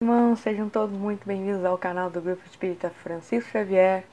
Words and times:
Irmãos, 0.00 0.38
sejam 0.38 0.70
todos 0.70 0.96
muito 0.96 1.26
bem-vindos 1.26 1.62
ao 1.62 1.76
canal 1.76 2.08
do 2.08 2.22
Grupo 2.22 2.42
Espírita 2.46 2.88
Francisco 2.88 3.50
Xavier. 3.50 4.04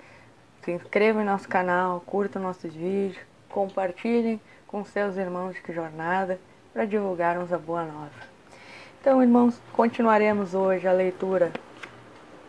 Se 0.63 0.71
inscrevam 0.73 1.21
em 1.21 1.25
nosso 1.25 1.47
canal, 1.47 2.01
curtam 2.01 2.41
nossos 2.41 2.73
vídeos, 2.73 3.23
compartilhem 3.47 4.41
com 4.67 4.83
seus 4.83 5.15
irmãos 5.15 5.55
de 5.55 5.73
jornada 5.73 6.37
para 6.73 6.85
divulgarmos 6.85 7.51
a 7.51 7.57
boa 7.57 7.83
nova. 7.83 8.31
Então, 8.99 9.21
irmãos, 9.21 9.59
continuaremos 9.73 10.53
hoje 10.53 10.87
a 10.87 10.93
leitura, 10.93 11.51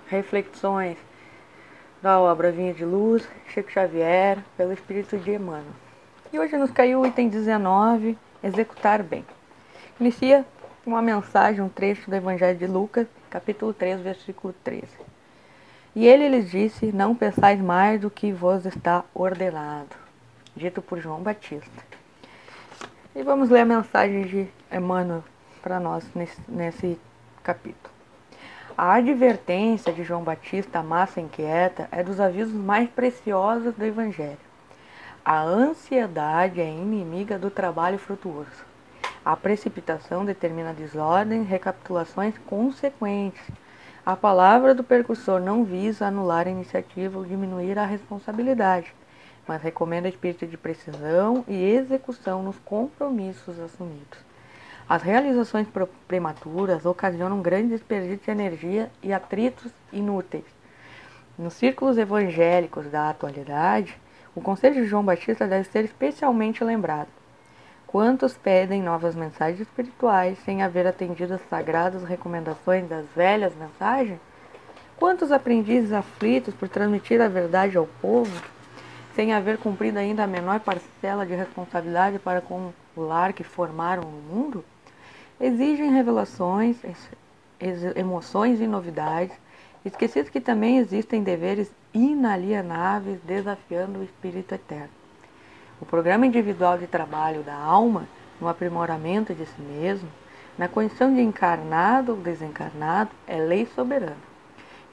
reflexões 0.07 0.97
da 2.01 2.21
obra 2.21 2.53
Vinha 2.53 2.75
de 2.75 2.85
Luz, 2.85 3.27
Chico 3.49 3.71
Xavier, 3.71 4.39
pelo 4.57 4.73
Espírito 4.73 5.17
de 5.17 5.33
Emmanuel. 5.33 5.65
E 6.33 6.39
hoje 6.39 6.57
nos 6.57 6.71
caiu 6.71 7.01
o 7.01 7.07
item 7.07 7.29
19, 7.29 8.17
Executar 8.43 9.03
Bem. 9.03 9.25
Inicia 9.99 10.45
uma 10.85 11.03
mensagem, 11.03 11.61
um 11.61 11.69
trecho 11.69 12.11
do 12.11 12.17
Evangelho 12.17 12.59
de 12.59 12.67
Lucas, 12.67 13.07
capítulo 13.31 13.73
3, 13.73 14.01
versículo 14.01 14.55
13. 14.65 14.87
E 15.95 16.07
ele 16.07 16.29
lhes 16.29 16.51
disse: 16.51 16.93
Não 16.93 17.15
pensais 17.15 17.61
mais 17.61 18.01
do 18.01 18.11
que 18.11 18.33
vos 18.33 18.67
está 18.67 19.05
ordenado. 19.15 19.95
Dito 20.57 20.83
por 20.83 20.99
João 20.99 21.23
Batista. 21.23 21.92
E 23.15 23.23
vamos 23.23 23.51
ler 23.51 23.61
a 23.61 23.67
mensagem 23.67 24.23
de 24.23 24.49
Emmanuel 24.73 25.23
para 25.61 25.79
nós 25.79 26.03
nesse, 26.15 26.41
nesse 26.49 26.99
capítulo. 27.43 27.93
A 28.77 28.95
advertência 28.95 29.93
de 29.93 30.03
João 30.03 30.25
Batista 30.25 30.79
à 30.79 30.83
massa 30.83 31.21
inquieta 31.21 31.87
é 31.93 32.03
dos 32.03 32.19
avisos 32.19 32.55
mais 32.55 32.89
preciosos 32.89 33.75
do 33.75 33.85
Evangelho. 33.85 34.39
A 35.23 35.43
ansiedade 35.43 36.59
é 36.59 36.67
inimiga 36.67 37.39
do 37.39 37.51
trabalho 37.51 37.99
frutuoso. 37.99 38.65
A 39.23 39.37
precipitação 39.37 40.25
determina 40.25 40.73
desordem 40.73 41.43
recapitulações 41.43 42.35
consequentes. 42.47 43.43
A 44.07 44.17
palavra 44.17 44.75
do 44.75 44.83
percursor 44.83 45.39
não 45.39 45.65
visa 45.65 46.07
anular 46.07 46.47
a 46.47 46.51
iniciativa 46.51 47.19
ou 47.19 47.27
diminuir 47.27 47.79
a 47.79 47.85
responsabilidade, 47.85 48.95
mas 49.47 49.63
recomenda 49.63 50.09
espírito 50.09 50.47
de 50.47 50.57
precisão 50.57 51.45
e 51.49 51.71
execução 51.73 52.43
nos 52.43 52.59
compromissos 52.61 53.59
assumidos. 53.59 54.19
As 54.89 55.03
realizações 55.03 55.67
prematuras 56.07 56.85
ocasionam 56.85 57.41
grande 57.41 57.69
desperdício 57.69 58.25
de 58.25 58.31
energia 58.31 58.91
e 59.03 59.13
atritos 59.13 59.73
inúteis. 59.93 60.45
Nos 61.39 61.55
círculos 61.55 61.97
evangélicos 61.97 62.91
da 62.91 63.09
atualidade, 63.09 63.97
o 64.35 64.41
conselho 64.41 64.75
de 64.77 64.87
João 64.87 65.05
Batista 65.05 65.47
deve 65.47 65.69
ser 65.69 65.85
especialmente 65.85 66.63
lembrado. 66.63 67.09
Quantos 67.87 68.37
pedem 68.37 68.83
novas 68.83 69.15
mensagens 69.15 69.61
espirituais 69.61 70.39
sem 70.45 70.63
haver 70.63 70.87
atendido 70.87 71.35
as 71.35 71.43
sagradas 71.49 72.03
recomendações 72.05 72.89
das 72.89 73.05
velhas 73.15 73.55
mensagens? 73.55 74.19
Quantos 74.97 75.31
aprendizes 75.31 75.93
aflitos 75.93 76.55
por 76.55 76.69
transmitir 76.69 77.21
a 77.21 77.29
verdade 77.29 77.77
ao 77.77 77.87
povo, 78.01 78.31
sem 79.15 79.33
haver 79.33 79.59
cumprido 79.59 79.99
ainda 79.99 80.25
a 80.25 80.27
menor 80.27 80.61
parcela 80.61 81.27
de 81.27 81.35
responsabilidade 81.35 82.19
para 82.19 82.41
com 82.41 82.73
o 82.97 83.01
lar 83.01 83.33
que 83.33 83.45
formaram 83.45 84.03
o 84.03 84.35
mundo? 84.35 84.65
Exigem 85.41 85.91
revelações, 85.91 86.77
emoções 87.95 88.61
e 88.61 88.67
novidades, 88.67 89.37
esquecidos 89.85 90.31
que 90.31 90.41
também 90.41 90.79
existem 90.79 91.23
deveres 91.23 91.71
inalienáveis 91.93 93.21
desafiando 93.25 93.99
o 93.99 94.05
espírito 94.05 94.55
eterno. 94.55 94.91
O 95.81 95.85
programa 95.85 96.27
individual 96.27 96.79
de 96.79 96.87
trabalho 96.87 97.43
da 97.43 97.57
alma, 97.57 98.07
no 98.41 98.49
aprimoramento 98.49 99.35
de 99.35 99.45
si 99.45 99.61
mesmo, 99.61 100.09
na 100.57 100.69
condição 100.69 101.13
de 101.13 101.21
encarnado 101.21 102.13
ou 102.13 102.19
desencarnado, 102.19 103.11
é 103.27 103.37
lei 103.37 103.67
soberana. 103.67 104.32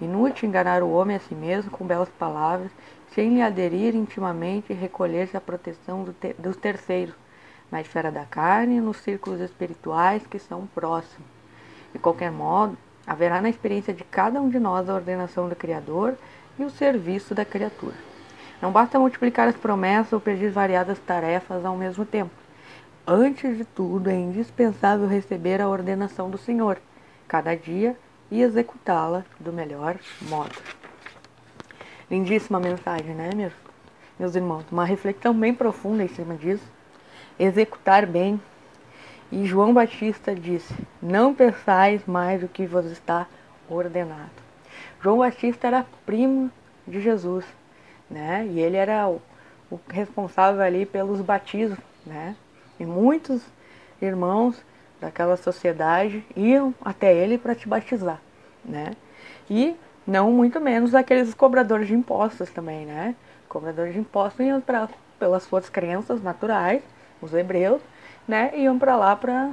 Inútil 0.01 0.47
enganar 0.47 0.81
o 0.81 0.91
homem 0.91 1.17
a 1.17 1.19
si 1.19 1.35
mesmo 1.35 1.69
com 1.71 1.85
belas 1.85 2.09
palavras, 2.09 2.71
sem 3.13 3.33
lhe 3.33 3.41
aderir 3.41 3.95
intimamente 3.95 4.71
e 4.71 4.75
recolher-se 4.75 5.35
à 5.35 5.41
proteção 5.41 6.03
do 6.03 6.13
te 6.13 6.33
dos 6.39 6.55
terceiros, 6.55 7.15
na 7.71 7.81
esfera 7.81 8.11
da 8.11 8.23
carne 8.23 8.77
e 8.77 8.81
nos 8.81 8.97
círculos 8.97 9.41
espirituais 9.41 10.25
que 10.25 10.39
são 10.39 10.67
próximos. 10.67 11.27
De 11.91 11.99
qualquer 11.99 12.31
modo, 12.31 12.77
haverá 13.05 13.41
na 13.41 13.49
experiência 13.49 13.93
de 13.93 14.03
cada 14.03 14.41
um 14.41 14.49
de 14.49 14.59
nós 14.59 14.87
a 14.87 14.93
ordenação 14.93 15.49
do 15.49 15.55
Criador 15.55 16.15
e 16.57 16.63
o 16.63 16.69
serviço 16.69 17.35
da 17.35 17.43
criatura. 17.43 17.95
Não 18.61 18.71
basta 18.71 18.99
multiplicar 18.99 19.47
as 19.47 19.55
promessas 19.55 20.13
ou 20.13 20.19
pedir 20.19 20.51
variadas 20.51 20.99
tarefas 20.99 21.65
ao 21.65 21.75
mesmo 21.75 22.05
tempo. 22.05 22.31
Antes 23.07 23.57
de 23.57 23.65
tudo, 23.65 24.09
é 24.09 24.13
indispensável 24.13 25.07
receber 25.07 25.61
a 25.61 25.67
ordenação 25.67 26.29
do 26.29 26.37
Senhor, 26.37 26.77
cada 27.27 27.55
dia, 27.55 27.97
e 28.31 28.41
executá-la 28.41 29.25
do 29.39 29.51
melhor 29.51 29.97
modo. 30.21 30.55
Lindíssima 32.09 32.59
mensagem, 32.59 33.13
né, 33.15 33.29
meus, 33.35 33.53
meus 34.19 34.35
irmãos? 34.35 34.65
Uma 34.71 34.85
reflexão 34.85 35.33
bem 35.33 35.53
profunda 35.53 36.03
em 36.03 36.07
cima 36.07 36.35
disso. 36.35 36.65
Executar 37.39 38.05
bem. 38.05 38.41
E 39.31 39.45
João 39.45 39.73
Batista 39.73 40.33
disse: 40.33 40.73
Não 41.01 41.33
pensais 41.33 42.05
mais 42.05 42.41
do 42.41 42.47
que 42.47 42.65
vos 42.65 42.85
está 42.85 43.27
ordenado. 43.69 44.31
João 45.01 45.19
Batista 45.19 45.67
era 45.67 45.85
primo 46.05 46.51
de 46.87 46.99
Jesus 46.99 47.45
né? 48.09 48.47
E 48.49 48.59
ele 48.59 48.75
era 48.75 49.07
o, 49.07 49.21
o 49.69 49.79
responsável 49.89 50.61
ali 50.61 50.85
pelos 50.85 51.21
batismos, 51.21 51.77
né? 52.05 52.35
E 52.79 52.85
muitos 52.85 53.41
irmãos 54.01 54.61
daquela 54.99 55.37
sociedade 55.37 56.23
iam 56.35 56.73
até 56.83 57.13
ele 57.13 57.37
para 57.37 57.55
te 57.55 57.67
batizar, 57.67 58.19
né? 58.63 58.91
E 59.49 59.75
não 60.05 60.31
muito 60.31 60.59
menos 60.59 60.93
aqueles 60.93 61.33
cobradores 61.33 61.87
de 61.87 61.93
impostos 61.93 62.49
também, 62.49 62.85
né? 62.85 63.15
Cobradores 63.47 63.93
de 63.93 63.99
impostos 63.99 64.45
iam 64.45 64.59
para 64.61 64.89
pelas 65.17 65.43
suas 65.43 65.69
crenças 65.69 66.21
naturais, 66.21 66.81
os 67.21 67.33
hebreus, 67.33 67.81
né? 68.27 68.51
Iam 68.55 68.79
para 68.79 68.95
lá 68.95 69.15
para 69.15 69.51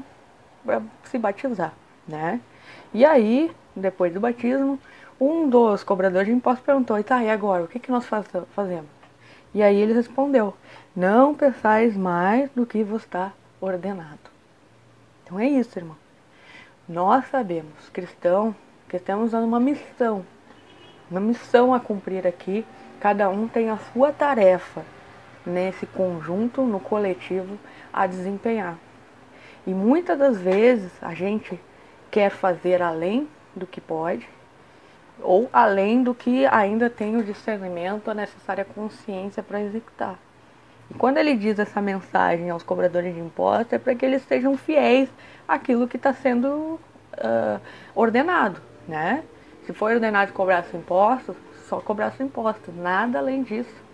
se 1.05 1.19
batizar, 1.19 1.73
né? 2.07 2.41
E 2.93 3.05
aí, 3.05 3.51
depois 3.75 4.13
do 4.13 4.21
batismo, 4.21 4.79
um 5.21 5.49
dos 5.49 5.83
cobradores 5.83 6.29
de 6.29 6.35
impostos 6.35 6.65
perguntou, 6.65 6.99
e 6.99 7.03
tá, 7.03 7.23
e 7.23 7.31
agora, 7.31 7.65
o 7.65 7.69
que, 7.69 7.79
que 7.79 7.91
nós 7.91 8.07
faz, 8.07 8.27
fazemos? 8.55 8.91
E 9.55 9.63
aí 9.63 9.77
ele 9.77 9.95
respondeu, 9.95 10.55
não 10.95 11.35
pensais 11.35 11.97
mais 11.97 12.51
do 12.51 12.67
que 12.67 12.85
vos 12.85 13.03
está 13.03 13.33
ordenado. 13.61 14.36
Então 15.27 15.41
é 15.41 15.47
isso, 15.49 15.77
irmão. 15.77 15.97
Nós 16.89 17.27
sabemos, 17.27 17.89
cristão, 17.93 18.55
que 18.89 18.97
estamos 18.97 19.33
dando 19.33 19.45
uma 19.45 19.59
missão, 19.59 20.25
uma 21.11 21.19
missão 21.19 21.75
a 21.75 21.81
cumprir 21.81 22.25
aqui. 22.25 22.65
Cada 23.01 23.29
um 23.29 23.49
tem 23.49 23.69
a 23.69 23.77
sua 23.77 24.13
tarefa 24.13 24.85
nesse 25.45 25.85
conjunto, 25.85 26.63
no 26.63 26.79
coletivo, 26.79 27.59
a 27.93 28.07
desempenhar. 28.07 28.79
E 29.67 29.75
muitas 29.75 30.17
das 30.17 30.41
vezes 30.41 30.93
a 31.03 31.13
gente 31.13 31.61
quer 32.09 32.31
fazer 32.31 32.81
além 32.81 33.29
do 33.53 33.67
que 33.67 33.81
pode, 33.81 34.29
ou 35.21 35.51
além 35.53 36.05
do 36.05 36.15
que 36.15 36.47
ainda 36.47 36.89
tem 36.89 37.17
o 37.17 37.25
discernimento, 37.25 38.09
a 38.09 38.15
necessária 38.15 38.65
consciência 38.65 39.43
para 39.43 39.61
executar. 39.61 40.21
E 40.91 40.95
quando 40.95 41.19
ele 41.19 41.35
diz 41.35 41.59
essa 41.59 41.81
mensagem 41.81 42.51
aos 42.51 42.63
cobradores 42.63 43.15
de 43.15 43.21
impostos, 43.21 43.73
é 43.73 43.79
para 43.79 43.95
que 43.95 44.05
eles 44.05 44.23
sejam 44.23 44.57
fiéis 44.57 45.09
àquilo 45.47 45.89
que 45.89 45.97
está 45.97 46.13
sendo 46.13 46.49
uh, 46.49 47.61
ordenado, 47.95 48.61
né? 48.87 49.25
Se 49.65 49.73
for 49.73 49.93
ordenado 49.93 50.33
cobrar 50.33 50.63
seus 50.63 50.83
impostos, 50.83 51.37
só 51.69 51.81
cobrar 51.81 52.13
seus 52.13 52.29
impostos, 52.29 52.75
nada 52.77 53.19
além 53.19 53.43
disso. 53.43 53.85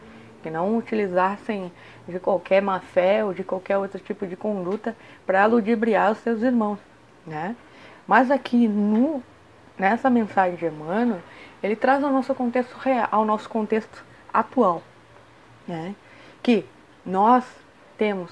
Que 0.42 0.50
não 0.50 0.76
utilizassem 0.76 1.72
de 2.06 2.18
qualquer 2.18 2.60
má 2.60 2.80
fé 2.80 3.24
ou 3.24 3.32
de 3.32 3.44
qualquer 3.44 3.78
outro 3.78 4.00
tipo 4.00 4.26
de 4.26 4.36
conduta 4.36 4.94
para 5.24 5.46
ludibriar 5.46 6.12
os 6.12 6.18
seus 6.18 6.42
irmãos, 6.42 6.78
né? 7.26 7.56
Mas 8.06 8.30
aqui 8.30 8.66
no 8.68 9.22
nessa 9.78 10.10
mensagem 10.10 10.56
de 10.56 10.66
Emmanuel, 10.66 11.20
ele 11.62 11.74
traz 11.74 12.04
ao 12.04 12.10
nosso 12.10 12.34
contexto 12.34 12.74
real, 12.74 13.08
ao 13.10 13.24
nosso 13.24 13.48
contexto 13.48 14.04
atual, 14.32 14.82
né? 15.66 15.94
que 16.42 16.64
nós 17.04 17.44
temos 17.96 18.30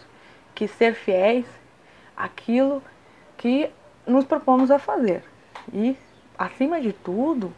que 0.54 0.68
ser 0.68 0.94
fiéis 0.94 1.46
àquilo 2.16 2.82
que 3.36 3.70
nos 4.06 4.24
propomos 4.24 4.70
a 4.70 4.78
fazer 4.78 5.22
e, 5.72 5.96
acima 6.38 6.80
de 6.80 6.92
tudo, 6.92 7.52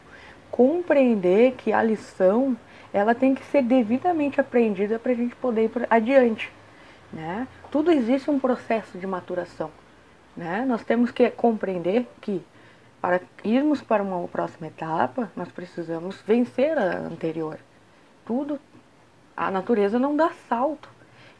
compreender 0.50 1.53
que 1.53 1.73
a 1.73 1.82
lição 1.82 2.56
ela 2.93 3.14
tem 3.14 3.35
que 3.35 3.44
ser 3.47 3.62
devidamente 3.62 4.41
aprendida 4.41 4.99
para 4.99 5.12
a 5.12 5.14
gente 5.14 5.35
poder 5.37 5.64
ir 5.64 5.87
adiante. 5.88 6.53
Né? 7.12 7.49
Tudo 7.70 7.91
existe 7.91 8.31
um 8.31 8.38
processo 8.38 8.99
de 8.99 9.06
maturação. 9.06 9.70
Né? 10.37 10.64
Nós 10.67 10.85
temos 10.85 11.11
que 11.11 11.31
compreender 11.31 12.06
que 12.20 12.43
para 13.00 13.20
irmos 13.43 13.82
para 13.82 14.03
uma 14.03 14.29
próxima 14.29 14.69
etapa, 14.69 15.32
nós 15.35 15.50
precisamos 15.50 16.20
vencer 16.23 16.79
a 16.79 16.99
anterior. 16.99 17.59
Tudo, 18.25 18.61
a 19.37 19.50
natureza 19.50 19.99
não 19.99 20.14
dá 20.14 20.31
salto. 20.49 20.88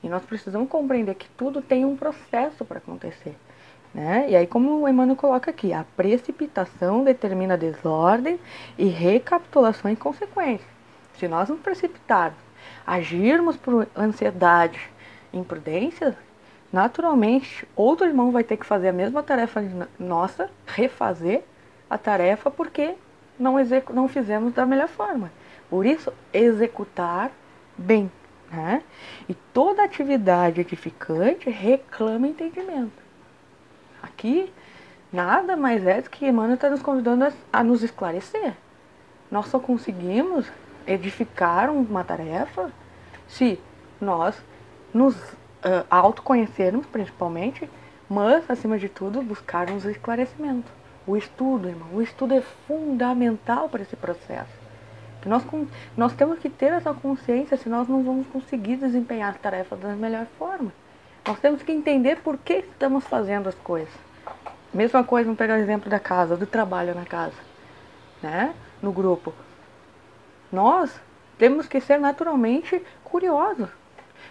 E 0.02 0.08
nós 0.08 0.25
precisamos 0.25 0.69
compreender 0.69 1.14
que 1.14 1.28
tudo 1.31 1.62
tem 1.62 1.84
um 1.84 1.96
processo 1.96 2.64
para 2.64 2.78
acontecer. 2.78 3.37
Né? 3.94 4.26
E 4.31 4.37
aí, 4.37 4.46
como 4.46 4.81
o 4.81 4.88
Emmanuel 4.88 5.16
coloca 5.16 5.50
aqui, 5.50 5.72
a 5.72 5.84
precipitação 5.96 7.04
determina 7.04 7.56
desordem 7.56 8.40
e 8.78 8.87
recapitulação 8.87 9.90
em 9.90 9.94
consequência. 9.94 10.66
Se 11.19 11.28
nós 11.28 11.49
nos 11.49 11.60
precipitarmos, 11.60 12.38
agirmos 12.87 13.56
por 13.56 13.87
ansiedade, 13.96 14.81
imprudência, 15.32 16.16
naturalmente 16.72 17.69
outro 17.76 18.06
irmão 18.06 18.32
vai 18.32 18.43
ter 18.43 18.56
que 18.56 18.66
fazer 18.66 18.88
a 18.88 18.93
mesma 18.93 19.22
tarefa 19.22 19.62
nossa, 19.99 20.50
refazer 20.66 21.43
a 21.88 21.99
tarefa 21.99 22.50
porque 22.50 22.94
não, 23.38 23.56
não 23.93 24.08
fizemos 24.08 24.54
da 24.54 24.64
melhor 24.64 24.88
forma. 24.88 25.31
Por 25.69 25.84
isso, 25.84 26.12
executar 26.32 27.31
bem. 27.76 28.10
Né? 28.52 28.82
E 29.26 29.34
toda 29.34 29.82
atividade 29.82 30.60
edificante 30.60 31.49
reclama 31.49 32.28
entendimento. 32.28 33.02
Aqui, 34.02 34.52
nada 35.10 35.56
mais 35.56 35.87
é 35.87 36.02
do 36.02 36.10
que 36.10 36.26
Emmanuel 36.26 36.56
está 36.56 36.69
nos 36.69 36.82
convidando 36.82 37.25
a, 37.25 37.32
a 37.50 37.64
nos 37.64 37.82
esclarecer. 37.82 38.52
Nós 39.31 39.46
só 39.46 39.58
conseguimos 39.58 40.46
edificar 40.87 41.70
uma 41.70 42.04
tarefa 42.04 42.70
se 43.26 43.58
nós 43.99 44.37
nos 44.93 45.16
uh, 45.16 45.87
autoconhecermos, 45.88 46.84
principalmente, 46.84 47.70
mas, 48.06 48.44
acima 48.50 48.78
de 48.78 48.90
tudo, 48.90 49.22
buscarmos 49.22 49.87
esclarecimento. 49.87 50.70
O 51.06 51.16
estudo, 51.16 51.69
irmão, 51.69 51.88
o 51.94 52.02
estudo 52.02 52.34
é 52.34 52.43
fundamental 52.43 53.70
para 53.70 53.81
esse 53.81 53.96
processo. 53.96 54.62
Nós, 55.25 55.43
nós 55.97 56.13
temos 56.13 56.39
que 56.39 56.51
ter 56.51 56.73
essa 56.73 56.93
consciência, 56.93 57.57
senão 57.57 57.79
nós 57.79 57.89
não 57.89 58.03
vamos 58.03 58.27
conseguir 58.27 58.77
desempenhar 58.77 59.31
as 59.31 59.41
tarefas 59.41 59.79
da 59.79 59.91
melhor 59.91 60.27
forma. 60.39 60.73
Nós 61.27 61.39
temos 61.39 61.63
que 61.63 61.71
entender 61.71 62.17
por 62.21 62.37
que 62.39 62.55
estamos 62.55 63.05
fazendo 63.05 63.49
as 63.49 63.55
coisas. 63.55 63.95
Mesma 64.75 65.05
coisa, 65.05 65.27
vamos 65.27 65.39
pegar 65.39 65.55
o 65.55 65.59
exemplo 65.63 65.89
da 65.89 66.01
casa, 66.01 66.37
do 66.37 66.47
trabalho 66.47 66.95
na 66.95 67.05
casa, 67.05 67.37
né? 68.23 68.55
no 68.83 68.91
grupo. 68.91 69.33
Nós 70.51 71.01
temos 71.39 71.67
que 71.67 71.81
ser 71.81 72.01
naturalmente 72.01 72.83
curiosos, 73.05 73.69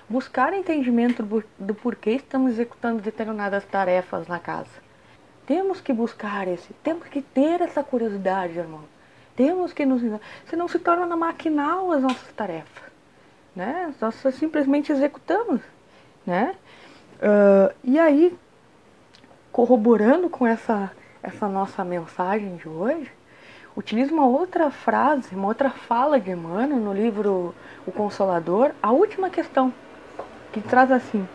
buscar 0.10 0.54
entendimento 0.54 1.24
do, 1.24 1.44
do 1.58 1.74
porquê 1.74 2.12
estamos 2.12 2.52
executando 2.52 3.02
determinadas 3.02 3.64
tarefas 3.66 4.28
na 4.28 4.40
casa. 4.40 4.82
Temos 5.46 5.80
que 5.80 5.94
buscar 5.94 6.48
esse, 6.48 6.74
temos 6.84 7.08
que 7.08 7.22
ter 7.22 7.62
essa 7.62 7.84
curiosidade, 7.84 8.58
irmão. 8.58 8.84
Temos 9.36 9.74
que 9.74 9.86
nos. 9.86 10.02
Senão 10.46 10.68
se 10.68 10.80
torna 10.80 11.16
maquinal 11.16 11.92
as 11.92 12.02
nossas 12.02 12.32
tarefas. 12.34 12.84
Né? 13.56 13.94
Nós 14.00 14.16
simplesmente 14.34 14.92
executamos. 14.92 15.62
Né? 16.26 16.56
Uh, 17.18 17.74
e 17.84 18.00
aí, 18.00 18.38
corroborando 19.52 20.30
com 20.30 20.46
essa, 20.46 20.92
essa 21.22 21.48
nossa 21.48 21.84
mensagem 21.84 22.56
de 22.56 22.68
hoje, 22.68 23.12
utilizo 23.76 24.14
uma 24.14 24.26
outra 24.26 24.70
frase, 24.70 25.36
uma 25.36 25.48
outra 25.48 25.70
fala 25.70 26.20
de 26.20 26.32
Emmanuel 26.32 26.80
no 26.80 26.94
livro 26.94 27.56
O 27.86 27.92
Consolador, 27.92 28.72
a 28.82 28.92
última 28.92 29.30
questão, 29.30 29.74
que 30.52 30.62
traz 30.62 30.92
assim: 30.92 31.28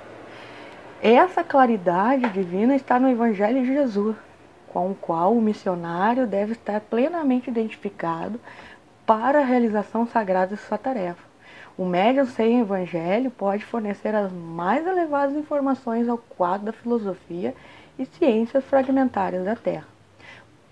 Essa 1.00 1.42
claridade 1.42 2.28
divina 2.30 2.74
está 2.76 2.98
no 2.98 3.08
Evangelho 3.08 3.62
de 3.62 3.72
Jesus 3.72 4.16
com 4.76 4.90
o 4.90 4.94
qual 4.94 5.32
o 5.32 5.40
missionário 5.40 6.26
deve 6.26 6.52
estar 6.52 6.82
plenamente 6.82 7.48
identificado 7.48 8.38
para 9.06 9.38
a 9.38 9.42
realização 9.42 10.06
sagrada 10.06 10.54
de 10.54 10.60
sua 10.60 10.76
tarefa. 10.76 11.22
O 11.78 11.86
médium 11.86 12.26
sem 12.26 12.60
evangelho 12.60 13.30
pode 13.30 13.64
fornecer 13.64 14.14
as 14.14 14.30
mais 14.30 14.86
elevadas 14.86 15.34
informações 15.34 16.06
ao 16.10 16.18
quadro 16.18 16.66
da 16.66 16.72
filosofia 16.74 17.54
e 17.98 18.04
ciências 18.04 18.62
fragmentárias 18.66 19.46
da 19.46 19.56
Terra. 19.56 19.88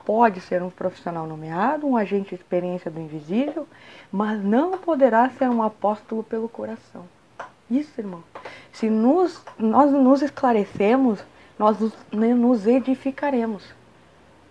Pode 0.05 0.39
ser 0.43 0.63
um 0.63 0.69
profissional 0.69 1.27
nomeado, 1.27 1.87
um 1.87 1.97
agente 1.97 2.29
de 2.29 2.35
experiência 2.35 2.91
do 2.91 3.01
invisível, 3.01 3.67
mas 4.13 4.39
não 4.45 4.77
poderá 4.77 5.31
ser 5.31 5.49
um 5.49 5.63
apóstolo 5.63 6.23
pelo 6.23 6.47
coração. 6.47 7.07
Isso, 7.71 7.99
irmão. 7.99 8.23
Se 8.71 8.91
nos, 8.91 9.43
nós 9.59 9.91
nos 9.91 10.21
esclarecemos, 10.21 11.25
nós 11.59 11.79
nos, 11.81 11.95
nos 12.13 12.67
edificaremos 12.67 13.65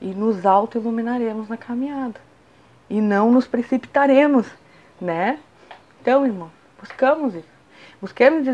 e 0.03 0.07
nos 0.07 0.45
auto-iluminaremos 0.45 1.47
na 1.47 1.55
caminhada. 1.55 2.19
E 2.89 2.99
não 2.99 3.31
nos 3.31 3.47
precipitaremos, 3.47 4.45
né? 4.99 5.39
Então, 6.01 6.25
irmão, 6.25 6.51
buscamos 6.77 7.33
isso. 7.33 7.53
Busquemos 8.01 8.45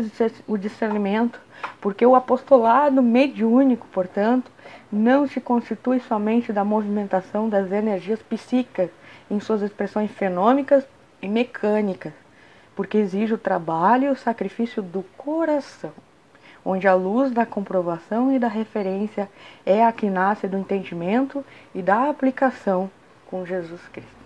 o 0.46 0.56
discernimento, 0.56 1.40
porque 1.80 2.06
o 2.06 2.14
apostolado 2.14 3.02
mediúnico, 3.02 3.88
portanto, 3.88 4.48
não 4.92 5.26
se 5.26 5.40
constitui 5.40 5.98
somente 5.98 6.52
da 6.52 6.64
movimentação 6.64 7.48
das 7.48 7.72
energias 7.72 8.22
psíquicas 8.22 8.90
em 9.28 9.40
suas 9.40 9.60
expressões 9.60 10.12
fenômicas 10.12 10.84
e 11.20 11.28
mecânicas, 11.28 12.12
porque 12.76 12.96
exige 12.96 13.34
o 13.34 13.38
trabalho 13.38 14.04
e 14.04 14.10
o 14.10 14.16
sacrifício 14.16 14.80
do 14.80 15.02
coração 15.16 15.92
onde 16.64 16.86
a 16.86 16.94
luz 16.94 17.32
da 17.32 17.46
comprovação 17.46 18.32
e 18.32 18.38
da 18.38 18.48
referência 18.48 19.28
é 19.64 19.84
a 19.84 19.92
que 19.92 20.10
nasce 20.10 20.46
do 20.46 20.58
entendimento 20.58 21.44
e 21.74 21.82
da 21.82 22.08
aplicação 22.08 22.90
com 23.26 23.46
Jesus 23.46 23.80
Cristo. 23.88 24.20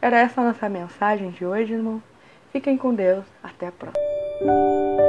Era 0.00 0.18
essa 0.18 0.40
a 0.40 0.44
nossa 0.44 0.68
mensagem 0.68 1.30
de 1.30 1.44
hoje, 1.44 1.72
irmão. 1.72 2.02
Fiquem 2.52 2.76
com 2.76 2.94
Deus. 2.94 3.24
Até 3.42 3.66
a 3.66 3.72
próxima. 3.72 5.07